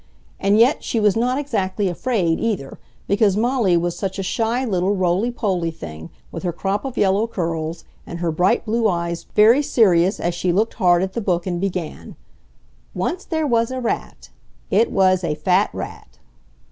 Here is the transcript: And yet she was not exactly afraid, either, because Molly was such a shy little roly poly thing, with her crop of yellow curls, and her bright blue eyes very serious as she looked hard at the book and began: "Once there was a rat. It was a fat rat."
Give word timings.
And 0.39 0.57
yet 0.57 0.83
she 0.83 0.99
was 0.99 1.15
not 1.15 1.37
exactly 1.37 1.87
afraid, 1.87 2.39
either, 2.39 2.79
because 3.05 3.37
Molly 3.37 3.77
was 3.77 3.95
such 3.95 4.17
a 4.17 4.23
shy 4.23 4.65
little 4.65 4.95
roly 4.95 5.29
poly 5.29 5.69
thing, 5.69 6.09
with 6.31 6.41
her 6.41 6.51
crop 6.51 6.85
of 6.85 6.97
yellow 6.97 7.27
curls, 7.27 7.85
and 8.07 8.17
her 8.17 8.31
bright 8.31 8.65
blue 8.65 8.87
eyes 8.89 9.27
very 9.35 9.61
serious 9.61 10.19
as 10.19 10.33
she 10.33 10.51
looked 10.51 10.73
hard 10.73 11.03
at 11.03 11.13
the 11.13 11.21
book 11.21 11.45
and 11.45 11.61
began: 11.61 12.15
"Once 12.95 13.25
there 13.25 13.45
was 13.45 13.69
a 13.69 13.79
rat. 13.79 14.29
It 14.71 14.91
was 14.91 15.23
a 15.23 15.35
fat 15.35 15.69
rat." 15.71 16.17